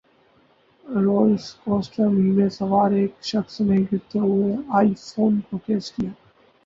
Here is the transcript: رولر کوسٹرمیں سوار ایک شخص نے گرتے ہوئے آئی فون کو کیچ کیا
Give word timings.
رولر 0.83 1.35
کوسٹرمیں 1.63 2.49
سوار 2.51 2.91
ایک 2.99 3.13
شخص 3.31 3.59
نے 3.67 3.77
گرتے 3.91 4.19
ہوئے 4.21 4.55
آئی 4.77 4.93
فون 5.05 5.39
کو 5.47 5.57
کیچ 5.65 5.91
کیا 5.93 6.09